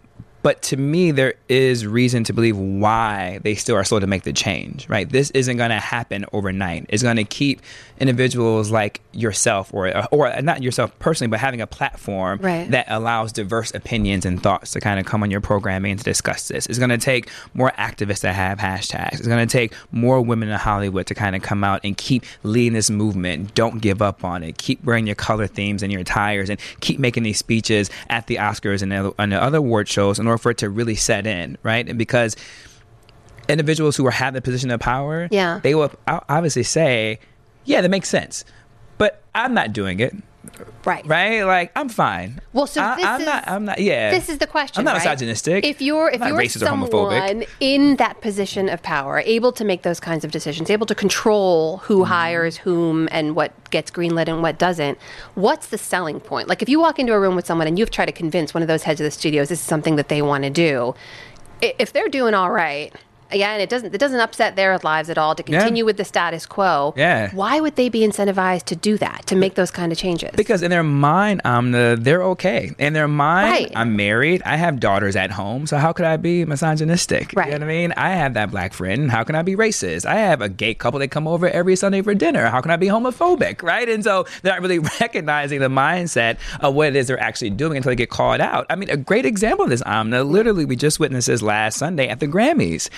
[0.48, 4.22] But to me, there is reason to believe why they still are slow to make
[4.22, 5.06] the change, right?
[5.06, 6.86] This isn't going to happen overnight.
[6.88, 7.60] It's going to keep
[8.00, 12.70] individuals like yourself, or or not yourself personally, but having a platform Right.
[12.70, 16.04] that allows diverse opinions and thoughts to kind of come on your programming and to
[16.04, 16.64] discuss this.
[16.66, 19.14] It's going to take more activists to have hashtags.
[19.18, 22.24] It's going to take more women in Hollywood to kind of come out and keep
[22.42, 23.54] leading this movement.
[23.54, 24.56] Don't give up on it.
[24.56, 28.36] Keep wearing your color themes and your attires and keep making these speeches at the
[28.36, 31.26] Oscars and the, and the other award shows in order for it to really set
[31.26, 31.88] in, right?
[31.88, 32.36] And because
[33.48, 35.60] individuals who are have the position of power, Yeah.
[35.62, 37.18] they will obviously say,
[37.64, 38.44] yeah, that makes sense.
[38.98, 40.14] But I'm not doing it,
[40.84, 41.06] Right.
[41.06, 41.42] right?
[41.44, 42.40] Like I'm fine.
[42.52, 43.44] Well, so I, this I'm is- not.
[43.48, 43.78] I'm not.
[43.80, 44.10] Yeah.
[44.10, 44.80] This is the question.
[44.80, 45.04] I'm not right?
[45.04, 45.64] misogynistic.
[45.64, 49.64] If you're if I'm you're racist or someone in that position of power, able to
[49.64, 52.12] make those kinds of decisions, able to control who Mm-hmm.
[52.12, 54.98] hires whom and what gets greenlit and what doesn't,
[55.34, 56.48] what's the selling point?
[56.48, 58.62] Like if you walk into a room with someone and you've tried to convince one
[58.62, 60.94] of those heads of the studios this is something that they want to do,
[61.60, 62.94] if they're doing all right.
[63.30, 65.58] Again, it doesn't it doesn't upset their lives at all to Yeah.
[65.58, 66.94] continue with the status quo.
[66.96, 67.30] Yeah.
[67.32, 70.30] Why would they be incentivized to do that, to make those kind of changes?
[70.36, 72.72] Because in their mind, I'm the they're okay.
[72.78, 73.72] In their mind, Right.
[73.76, 74.42] I'm married.
[74.46, 75.66] I have daughters at home.
[75.66, 77.32] So how could I be misogynistic?
[77.36, 77.46] Right.
[77.52, 77.92] You know what I mean?
[77.96, 79.10] I have that black friend.
[79.10, 80.06] How can I be racist?
[80.06, 82.46] I have a gay couple that come over every Sunday for dinner.
[82.46, 83.62] How can I be homophobic?
[83.62, 83.88] Right?
[83.88, 87.76] And so they're not really recognizing the mindset of what it is they're actually doing
[87.76, 88.66] until they get called out.
[88.70, 90.24] I mean, a great example of this, Amna.
[90.24, 92.88] Literally, we just witnessed this last Sunday at the Grammys.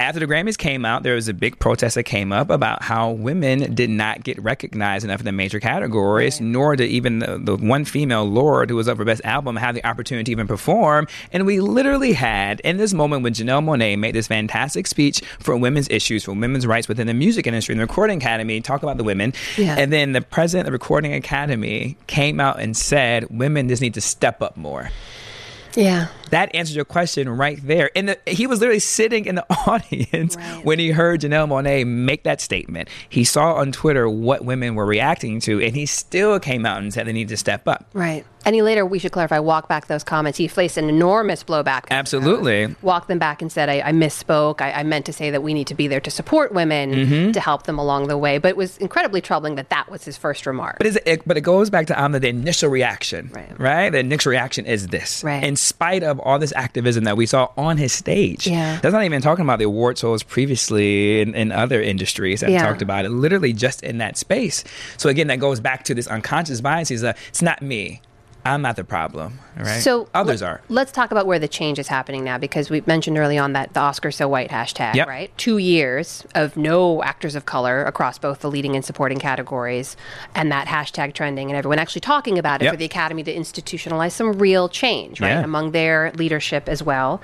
[0.00, 3.10] After the Grammys came out, there was a big protest that came up about how
[3.10, 7.56] women did not get recognized enough in the major categories, nor did even the, the
[7.56, 11.06] one female Lorde who was up for Best Album have the opportunity to even perform.
[11.32, 15.56] And we literally had, in this moment when Janelle Monáe made this fantastic speech for
[15.56, 18.96] women's issues, for women's rights within the music industry and the Recording Academy, talk about
[18.96, 19.32] the women.
[19.56, 19.76] Yeah.
[19.78, 23.94] And then the president of the Recording Academy came out and said, women just need
[23.94, 24.90] to step up more
[25.76, 26.08] yeah.
[26.30, 27.90] that answers your question right there.
[27.96, 30.64] And the, he was literally sitting in the audience Right.
[30.64, 32.88] when he heard Janelle Monáe make that statement.
[33.08, 36.92] He saw on Twitter what women were reacting to, and he still came out and
[36.92, 37.86] said they need to step up.
[37.92, 38.24] Right.
[38.44, 40.38] And he later, we should clarify, walked back those comments.
[40.38, 41.84] He faced an enormous blowback.
[41.90, 42.74] Absolutely.
[42.82, 44.60] Walked them back and said, I, I misspoke.
[44.60, 47.30] I, I meant to say that we need to be there to support women, Mm-hmm.
[47.32, 48.38] to help them along the way.
[48.38, 50.78] But it was incredibly troubling that that was his first remark.
[50.78, 53.90] But, is it, but it goes back to um, the initial reaction, Right.
[53.90, 55.22] The initial reaction is this.
[55.24, 55.42] Right.
[55.44, 58.46] In spite of all this activism that we saw on his stage.
[58.46, 58.78] Yeah.
[58.80, 62.66] That's not even talking about the award shows previously in, in other industries that Yeah.
[62.66, 64.64] talked about it, literally just in that space.
[64.96, 66.90] So again, that goes back to this unconscious bias.
[66.90, 68.00] Is uh, it's not me.
[68.44, 69.80] I'm not the problem, right?
[69.80, 70.60] So others let- are.
[70.68, 73.72] Let's talk about where the change is happening now, because we mentioned early on that
[73.72, 75.06] the Oscar so white hashtag, Yep.
[75.06, 75.30] right?
[75.38, 79.96] Two years of no actors of color across both the leading and supporting categories,
[80.34, 82.72] and that hashtag trending, and everyone actually talking about it Yep.
[82.74, 85.44] for the Academy to institutionalize some real change, right, Yeah.
[85.44, 87.20] among their leadership as well.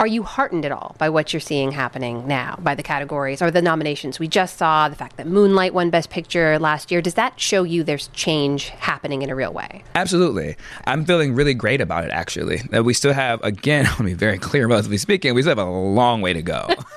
[0.00, 3.50] Are you heartened at all by what you're seeing happening now, by the categories or
[3.50, 7.02] the nominations we just saw, the fact that Moonlight won Best Picture last year?
[7.02, 9.84] Does that show you there's change happening in a real way?
[9.94, 10.56] Absolutely.
[10.86, 12.62] I'm feeling really great about it, actually.
[12.70, 15.50] That we still have, again, I want to be very clear, relatively speaking, we still
[15.50, 16.66] have a long way to go.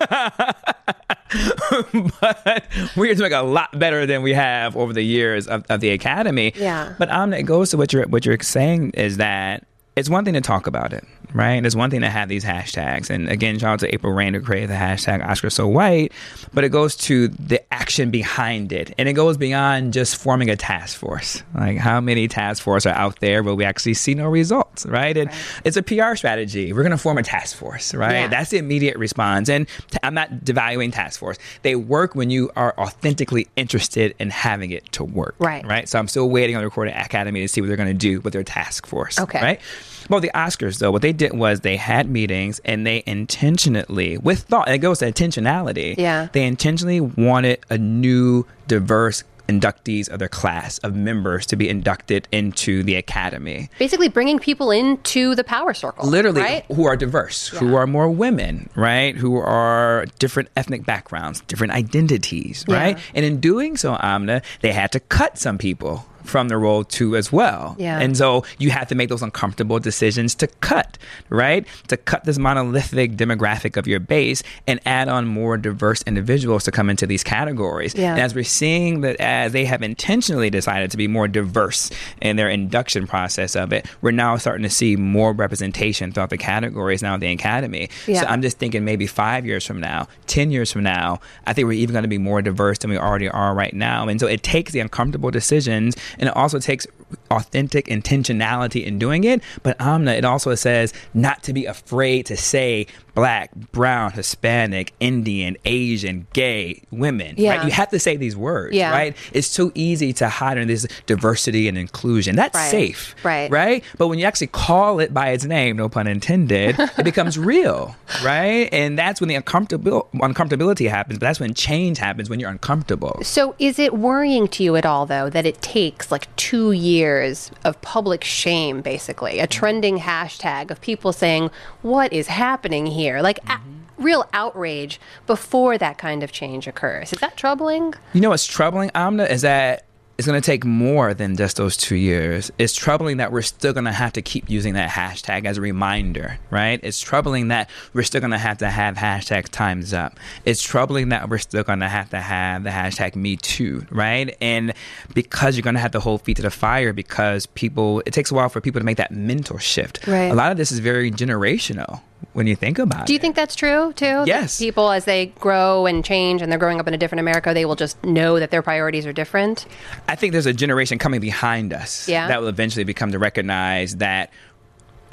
[2.22, 2.64] but
[2.96, 6.54] we're doing a lot better than we have over the years of, of the academy.
[6.56, 6.96] Yeah.
[6.98, 10.34] But um, it goes to what you're what you're saying is that it's one thing
[10.34, 11.04] to talk about it,
[11.34, 11.64] right?
[11.64, 13.10] It's one thing to have these hashtags.
[13.12, 16.12] And again, shout out to April Reign who created the hashtag Oscar So White,
[16.52, 18.94] but it goes to the action behind it.
[18.98, 21.44] And it goes beyond just forming a task force.
[21.54, 25.16] Like how many task force are out there where we actually see no results, right?
[25.16, 25.62] And Right.
[25.64, 26.74] it's a PR strategy.
[26.74, 28.14] We're going to form a task force, right?
[28.14, 28.28] Yeah.
[28.30, 29.48] That's the immediate response.
[29.48, 31.38] And t- I'm not devaluing task force.
[31.62, 35.36] They work when you are authentically interested in having it to work.
[35.38, 35.64] Right.
[35.66, 35.88] Right.
[35.88, 38.22] So I'm still waiting on the Recording Academy to see what they're going to do
[38.22, 39.20] with their task force.
[39.20, 39.40] Okay.
[39.42, 39.62] Right.
[40.10, 44.42] Well, the Oscars, though, what they did was they had meetings and they intentionally, with
[44.44, 45.96] thought, it goes to intentionality.
[45.98, 46.28] Yeah.
[46.34, 52.26] They intentionally wanted a new, diverse inductees of their class of members to be inducted
[52.32, 56.08] into the academy Basically, bringing people into the power circle.
[56.08, 56.66] literally right?
[56.74, 59.16] who are diverse, who are more women, right?
[59.18, 62.76] Who are different ethnic backgrounds, different identities, Yeah.
[62.76, 62.98] right?
[63.14, 67.16] And in doing so, Amna, they had to cut some people from the role too
[67.16, 67.76] as well.
[67.78, 68.00] Yeah.
[68.00, 70.98] And so you have to make those uncomfortable decisions to cut,
[71.30, 71.68] right?
[71.88, 76.72] To cut this monolithic demographic of your base and add on more diverse individuals to
[76.72, 77.96] come into these categories.
[77.96, 78.12] Yeah.
[78.12, 81.90] And as we're seeing that as they have intentionally decided to be more diverse
[82.22, 86.38] in their induction process of it, we're now starting to see more representation throughout the
[86.38, 87.90] categories now in the academy.
[88.08, 88.22] Yeah.
[88.22, 91.68] So I'm just thinking maybe five years from now, 10 years from now, I think
[91.68, 94.08] we're even going to be more diverse than we already are right now.
[94.08, 96.88] And so it takes the uncomfortable decisions and it also takes
[97.32, 99.42] authentic intentionality in doing it.
[99.62, 105.56] But Amna, it also says not to be afraid to say black, brown, Hispanic, Indian,
[105.66, 107.36] Asian, gay, women.
[107.38, 107.58] Yeah.
[107.58, 107.66] Right?
[107.66, 108.92] You have to say these words, Yeah.
[108.92, 109.16] right?
[109.34, 112.36] It's too easy to hide in this diversity and inclusion.
[112.36, 112.72] That's Right.
[112.72, 113.16] safe.
[113.24, 113.52] Right.
[113.52, 113.84] Right?
[113.98, 117.96] But when you actually call it by its name, no pun intended, it becomes real.
[118.24, 118.68] Right?
[118.72, 123.20] And that's when the uncomfortable uncomfortability happens, but that's when change happens when you're uncomfortable.
[123.24, 127.52] So, is it worrying to you at all, though, that it takes like two years
[127.64, 133.03] of public shame, basically, a trending hashtag of people saying, What is happening here?
[133.22, 134.04] Like, a- mm-hmm.
[134.04, 137.14] real outrage before that kind of change occurs.
[137.14, 137.94] Is that troubling?
[138.14, 139.86] You know what's troubling, Amna, is that
[140.18, 142.52] it's going to take more than just those two years.
[142.60, 145.62] It's troubling that we're still going to have to keep using that hashtag as a
[145.62, 146.80] reminder, right?
[146.84, 150.20] It's troubling that we're still going to have to have hashtag times up.
[150.46, 154.38] It's troubling that we're still going to have to have the hashtag me too, right?
[154.40, 154.74] And
[155.16, 158.30] because you're going to have to hold feet to the fire because people, it takes
[158.30, 160.06] a while for people to make that mental shift.
[160.06, 160.32] Right.
[160.32, 162.02] A lot of this is very generational
[162.34, 163.08] when you think about it.
[163.08, 164.06] Do you think that's true too?
[164.06, 164.58] That Yes.
[164.58, 167.66] people, as they grow and change and they're growing up in a different America, they
[167.66, 169.66] will just know that their priorities are different?
[170.08, 172.28] I think there's a generation coming behind us Yeah.
[172.28, 174.30] that will eventually become to recognize that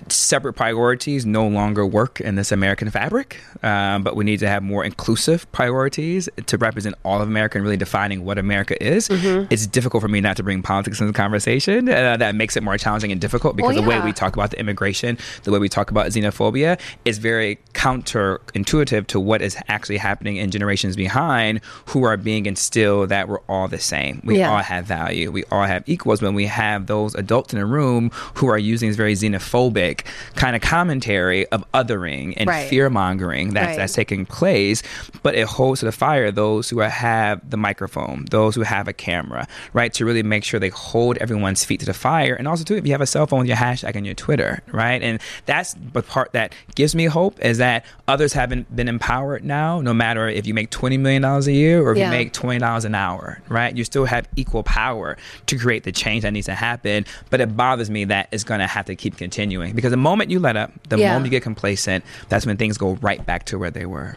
[0.08, 4.62] separate priorities no longer work in this American fabric, um, but we need to have
[4.62, 9.08] more inclusive priorities to represent all of America and really defining what America is.
[9.08, 9.46] Mm-hmm.
[9.50, 11.88] It's difficult for me not to bring politics into the conversation.
[11.88, 14.50] Uh, that makes it more challenging and difficult because Well, the way we talk about
[14.50, 19.96] the immigration, the way we talk about xenophobia is very counterintuitive to what is actually
[19.98, 24.20] happening in generations behind who are being instilled that we're all the same.
[24.24, 24.50] We Yeah.
[24.50, 25.30] all have value.
[25.30, 28.88] We all have equals when we have those adults in a room who are using
[28.88, 29.89] this very xenophobic
[30.34, 32.68] kind of commentary of othering and Right.
[32.68, 33.76] fear mongering that's, Right.
[33.76, 34.82] that's taking place.
[35.22, 38.88] But it holds to the fire those who are, have the microphone, those who have
[38.88, 39.92] a camera, right?
[39.94, 42.34] To really make sure they hold everyone's feet to the fire.
[42.34, 44.62] And also, too, if you have a cell phone with your hashtag and your Twitter,
[44.72, 45.02] right?
[45.02, 49.80] And that's the part that gives me hope is that others haven't been empowered now,
[49.80, 52.06] no matter if you make $20 million a year or if Yeah.
[52.06, 53.76] you make $20 an hour, right?
[53.76, 57.04] You still have equal power to create the change that needs to happen.
[57.30, 60.30] But it bothers me that it's going to have to keep continuing because the moment
[60.30, 61.08] you let up, the Yeah.
[61.08, 64.16] moment you get complacent, that's when things go right back to where they were.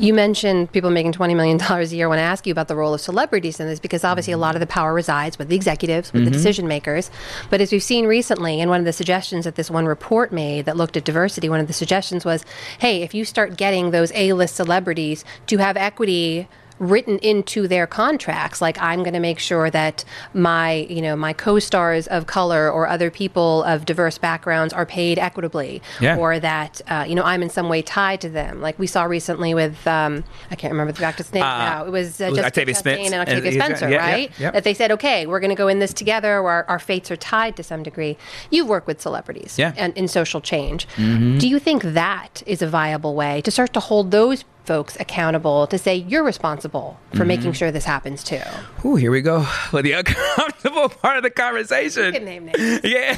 [0.00, 2.06] You mentioned people making $20 million a year.
[2.06, 4.38] I want to ask you about the role of celebrities in this because obviously a
[4.38, 6.34] lot of the power resides with the executives, with the mm-hmm.
[6.34, 7.10] decision makers.
[7.50, 10.66] But as we've seen recently, and one of the suggestions that this one report made
[10.66, 12.44] that looked at diversity, one of the suggestions was
[12.78, 16.46] hey, if you start getting those A list celebrities to have equity
[16.78, 21.32] written into their contracts like i'm going to make sure that my you know my
[21.32, 26.16] co-stars of color or other people of diverse backgrounds are paid equitably Yeah.
[26.16, 28.60] or that uh, you know I'm in some way tied to them.
[28.60, 31.84] Like we saw recently with um, I can't remember the actor's name Uh, now.
[31.84, 34.30] It was uh, Jessica Octavia Chastain and Octavia Spencer, yeah, yeah, right?
[34.40, 34.52] yep.
[34.54, 36.42] That they said, okay, we're going to go in this together.
[36.42, 38.16] Where our, our fates are tied to some degree.
[38.50, 39.70] You've worked with celebrities Yeah.
[39.70, 39.80] Mm-hmm.
[39.80, 40.86] and in social change.
[40.96, 44.44] Do you think that is a viable way to start to hold those?
[44.68, 47.26] Folks accountable to say you're responsible for Mm-hmm.
[47.28, 48.40] making sure this happens too?
[48.84, 52.04] Ooh, here we go with the uncomfortable part of the conversation.
[52.04, 53.16] You can name names Yeah.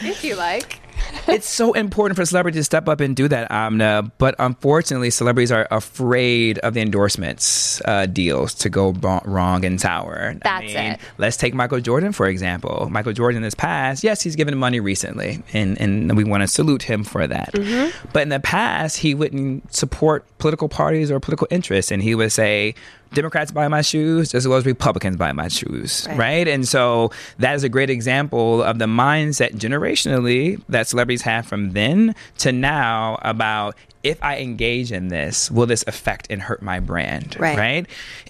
[0.00, 0.80] if you like.
[1.28, 4.10] It's so important for celebrities to step up and do that, Amna.
[4.18, 9.80] But unfortunately, celebrities are afraid of the endorsements uh, deals to go bo- wrong and
[9.80, 10.34] sour.
[10.34, 11.00] I That's it.
[11.18, 12.88] Let's take Michael Jordan for example.
[12.90, 16.48] Michael Jordan in his past, yes, he's given money recently, and and we want to
[16.48, 17.52] salute him for that.
[17.52, 18.08] Mm-hmm.
[18.12, 22.32] But in the past, he wouldn't support political parties or political interests, and he would
[22.32, 22.74] say.
[23.12, 26.18] Democrats buy my shoes as well as Republicans buy my shoes, Right.
[26.18, 26.48] right?
[26.48, 31.70] And so that is a great example of the mindset generationally that celebrities have from
[31.72, 33.74] then to now about
[34.06, 37.36] if I engage in this, will this affect and hurt my brand?
[37.40, 37.86] Right.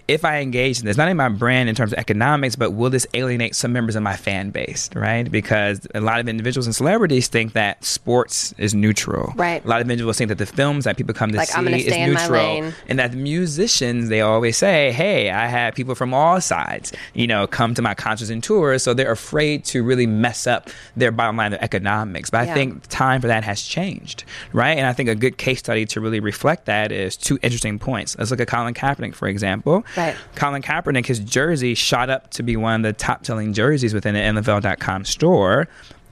[0.08, 2.90] If I engage in this, not in my brand in terms of economics, but will
[2.90, 4.88] this alienate some members of my fan base?
[4.94, 5.30] Right?
[5.30, 9.32] Because a lot of individuals and celebrities think that sports is neutral.
[9.36, 9.62] Right.
[9.64, 11.82] A lot of individuals think that the films that people come to Like, see is
[11.92, 12.72] stay in my neutral.
[12.88, 17.26] And that the musicians, they always say, hey, I have people from all sides, you
[17.26, 18.82] know, come to my concerts and tours.
[18.82, 22.30] So they're afraid to really mess up their bottom line, their economics.
[22.30, 22.54] But I Yeah.
[22.54, 24.78] think time for that has changed, right?
[24.78, 28.16] And I think a good case study to really reflect that is two interesting points.
[28.16, 29.84] Let's look at Colin Kaepernick, for example.
[29.96, 30.14] Right.
[30.36, 34.14] Colin Kaepernick, his jersey shot up to be one of the top selling jerseys within
[34.14, 35.66] the NFL.com store.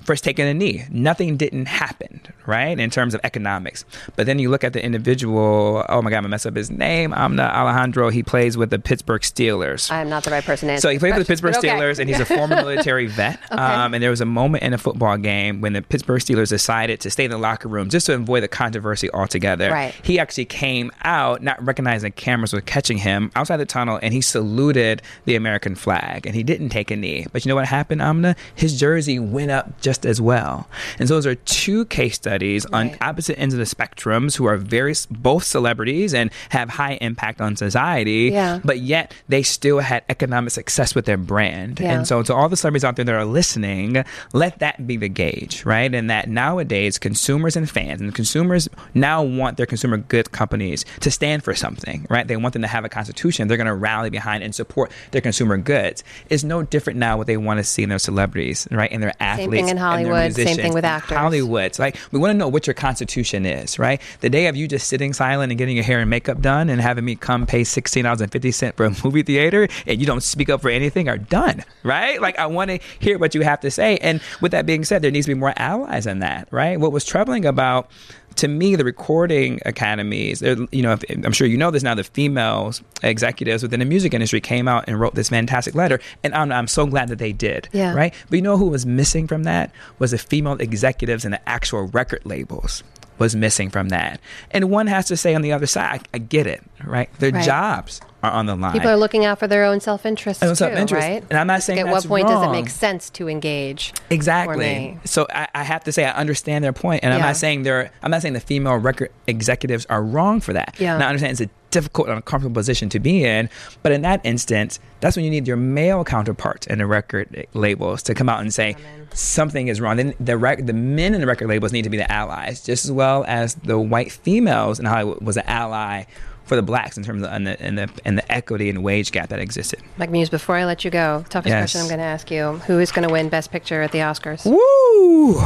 [0.04, 0.84] First taking a knee.
[0.90, 2.78] Nothing didn't happen, right?
[2.78, 3.84] In terms of economics.
[4.16, 6.70] But then you look at the individual, oh my God, I'm gonna mess up his
[6.70, 7.14] name.
[7.14, 8.10] I'm not Alejandro.
[8.10, 9.90] He plays with the Pittsburgh Steelers.
[9.90, 10.88] I'm not the right person to answer.
[10.88, 11.68] So he played for the Pittsburgh okay.
[11.68, 13.40] Steelers, and he's a former military vet.
[13.50, 17.00] Um, and there was a moment in a football game when the Pittsburgh Steelers decided
[17.00, 19.70] to stay in the locker room just to avoid the controversy altogether.
[19.70, 19.94] Right.
[20.02, 24.20] He actually came out, not recognizing cameras were catching him, outside the tunnel, and he
[24.20, 26.26] saluted the American flag.
[26.26, 27.26] And he didn't take a knee.
[27.32, 28.36] But you know what happened, Amna?
[28.54, 30.66] His jersey went up just as well.
[30.98, 34.56] And so those are two case studies on opposite ends of the spectrums who are
[34.56, 38.60] very both celebrities and have high impact on society Yeah.
[38.64, 41.80] but yet they still had economic success with their brand.
[41.80, 41.92] Yeah.
[41.92, 45.08] And so, to all the celebrities out there that are listening, let that be the
[45.08, 45.92] gauge, right?
[45.94, 51.10] And that nowadays, consumers and fans and consumers now want their consumer goods companies to
[51.10, 52.26] stand for something, right?
[52.28, 55.20] They want them to have a constitution they're going to rally behind and support their
[55.20, 56.04] consumer goods.
[56.30, 58.90] It's no different now what they want to see in their celebrities, right?
[58.92, 59.70] And their athletes.
[59.84, 61.16] Hollywood, same thing with actors.
[61.16, 61.64] Hollywood.
[61.64, 64.00] It's like we want to know what your constitution is, right?
[64.20, 66.80] The day of you just sitting silent and getting your hair and makeup done and
[66.80, 70.06] having me come pay sixteen dollars and fifty cent for a movie theater and you
[70.06, 72.20] don't speak up for anything are done, right?
[72.20, 73.98] Like I want to hear what you have to say.
[73.98, 76.78] And with that being said, there needs to be more allies in that, right?
[76.78, 77.90] What was troubling about
[78.36, 82.04] to me, the recording academies, you know, if, I'm sure you know this now, the
[82.04, 86.00] females executives within the music industry came out and wrote this fantastic letter.
[86.22, 87.94] And I'm, I'm so glad that they did, Yeah.
[87.94, 88.14] right?
[88.30, 91.82] But you know who was missing from that was the female executives and the actual
[91.88, 92.82] record labels
[93.18, 94.18] was missing from that.
[94.50, 97.08] And one has to say on the other side, I, I get it, right?
[97.20, 97.44] Their Right.
[97.44, 98.72] jobs are on the line.
[98.72, 101.06] People are looking out for their own self-interest Own too, self-interest.
[101.06, 101.24] right?
[101.30, 103.92] And I'm not saying At what point does it make sense to engage?
[104.10, 104.98] Exactly.
[105.04, 107.90] So I, I have to say I understand their point, and I'm not saying they're.
[108.02, 110.76] I'm not saying the female record executives are wrong for that.
[110.78, 110.94] Yeah.
[110.94, 113.50] And I understand it's a difficult and uncomfortable position to be in,
[113.82, 118.00] but in that instance, that's when you need your male counterparts in the record labels
[118.04, 118.76] to come out and say
[119.12, 119.96] something is wrong.
[119.96, 122.84] Then the rec- the men in the record labels need to be the allies, just
[122.84, 126.04] as well as the white females in Hollywood was an ally.
[126.44, 129.12] For the blacks, in terms of and the, and the and the equity and wage
[129.12, 129.80] gap that existed.
[129.96, 131.60] Mike Muse, before I let you go, toughest Yes.
[131.62, 134.00] question I'm going to ask you: Who is going to win Best Picture at the
[134.00, 134.44] Oscars?
[134.44, 135.40] Woo!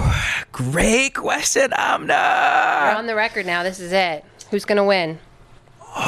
[0.51, 2.15] Great question, Amna.
[2.89, 3.63] You're on the record now.
[3.63, 4.25] This is it.
[4.51, 5.21] Who's going to win?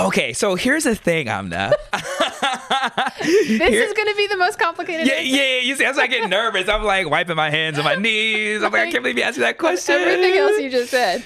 [0.00, 1.72] Okay, so here's the thing, Amna.
[3.20, 5.07] This is going to be the most complicated.
[5.07, 5.37] yeah, answer.
[5.37, 8.62] yeah, you see, as I get nervous, I'm like wiping my hands on my knees.
[8.62, 9.94] I'm like, I can't believe you asked me that question.
[9.96, 11.20] Everything else you just said.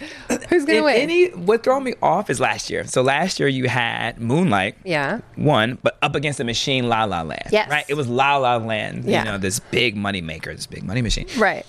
[0.49, 0.97] Who's going to In win?
[0.97, 2.85] Any, what threw me off is last year.
[2.87, 4.77] So last year you had Moonlight.
[4.85, 5.21] yeah.
[5.37, 7.49] One, but up against the machine La La Land.
[7.53, 7.69] Yes.
[7.71, 7.85] Right?
[7.89, 9.21] It was La La Land, Yeah.
[9.21, 11.27] you know, this big money maker, this big money machine.
[11.39, 11.65] Right.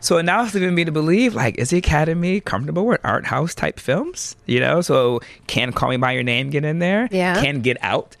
[0.00, 3.52] So now it's leaving me to believe, like, is the Academy comfortable with art house
[3.54, 4.36] type films?
[4.46, 7.08] You know, so can Call Me by Your Name get in there?
[7.10, 7.42] Yeah.
[7.42, 8.16] Can Get Out,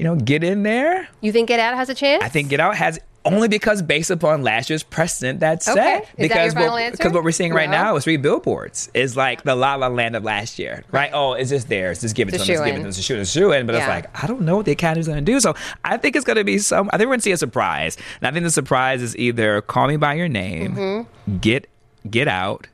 [0.00, 1.06] you know, get in there?
[1.20, 2.22] You think Get Out has a chance?
[2.24, 5.78] I think Get Out has only because based upon last year's precedent that's Okay.
[5.78, 6.02] set.
[6.02, 6.96] Is that because your final what, answer?
[6.96, 7.76] because what we're seeing right No.
[7.82, 11.10] now is three billboards is like the La La Land of last year, right?
[11.12, 12.00] Oh, it's just theirs.
[12.00, 12.56] Just give it It's to them.
[12.56, 12.88] Just give it to them.
[12.88, 13.16] It's a shoe.
[13.20, 13.66] It's shoe in.
[13.66, 15.38] But it's like I don't know what the Academy's going to do.
[15.38, 16.88] So I think it's going to be some.
[16.94, 17.98] I think we're going to see a surprise.
[18.22, 21.36] And I think the surprise is either Call Me by Your Name, Mm-hmm.
[21.40, 21.68] Get
[22.10, 22.68] Get Out,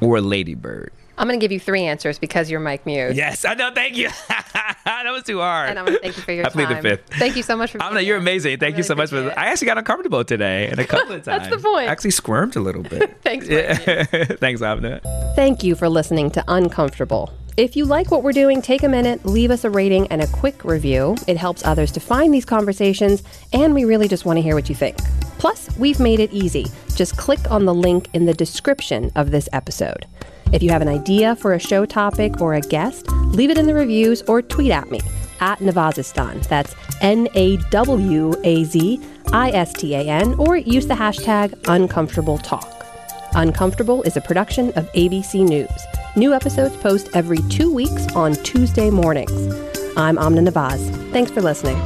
[0.00, 0.90] or Lady Bird.
[1.22, 3.16] I'm going to give you three answers because you're Mike Muse.
[3.16, 3.70] Yes, I know.
[3.72, 4.08] Thank you.
[4.84, 5.70] that was too hard.
[5.70, 7.14] And I'm going to thank you for your I plead the fifth.
[7.16, 8.58] Thank you so much for being I'm you're amazing.
[8.58, 9.28] Thank you so much for.
[9.28, 9.38] it.
[9.38, 11.48] I actually got uncomfortable today, and a couple of times.
[11.48, 11.88] That's the point.
[11.88, 13.18] I actually squirmed a little bit.
[13.22, 13.46] Thanks.
[14.40, 15.00] Thanks, Amna.
[15.36, 17.32] Thank you for listening to Uncomfortable.
[17.56, 20.26] If you like what we're doing, take a minute, leave us a rating and a
[20.26, 21.14] quick review.
[21.28, 23.22] It helps others to find these conversations,
[23.52, 24.98] and we really just want to hear what you think.
[25.38, 26.66] Plus, we've made it easy.
[26.96, 30.06] Just click on the link in the description of this episode.
[30.52, 33.66] If you have an idea for a show topic or a guest, leave it in
[33.66, 35.00] the reviews or tweet at me
[35.40, 36.46] at Nawazistan.
[36.46, 39.00] That's N A W A Z
[39.32, 42.86] I S T A N, or use the hashtag Uncomfortable Talk.
[43.34, 45.70] Uncomfortable is a production of ABC News.
[46.16, 49.32] New episodes post every two weeks on Tuesday mornings.
[49.96, 50.80] I'm Amna Nawaz.
[51.12, 51.80] Thanks for listening.